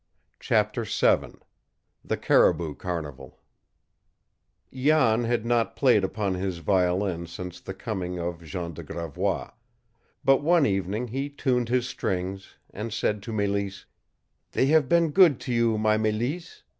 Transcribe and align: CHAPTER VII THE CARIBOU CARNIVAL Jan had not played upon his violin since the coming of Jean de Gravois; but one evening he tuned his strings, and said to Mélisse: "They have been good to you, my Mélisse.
CHAPTER 0.39 0.83
VII 0.83 1.37
THE 2.03 2.17
CARIBOU 2.17 2.73
CARNIVAL 2.79 3.37
Jan 4.73 5.25
had 5.25 5.45
not 5.45 5.75
played 5.75 6.03
upon 6.03 6.33
his 6.33 6.57
violin 6.57 7.27
since 7.27 7.59
the 7.59 7.75
coming 7.75 8.17
of 8.17 8.41
Jean 8.43 8.73
de 8.73 8.81
Gravois; 8.81 9.51
but 10.25 10.41
one 10.41 10.65
evening 10.65 11.09
he 11.09 11.29
tuned 11.29 11.69
his 11.69 11.87
strings, 11.87 12.55
and 12.71 12.91
said 12.91 13.21
to 13.21 13.31
Mélisse: 13.31 13.85
"They 14.53 14.65
have 14.73 14.89
been 14.89 15.11
good 15.11 15.39
to 15.41 15.53
you, 15.53 15.77
my 15.77 15.99
Mélisse. 15.99 16.63